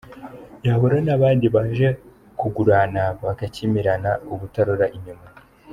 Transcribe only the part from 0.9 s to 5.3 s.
n’abandi baje kugurana bagakimirana ubutarora inyuma.